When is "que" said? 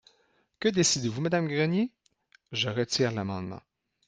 0.59-0.67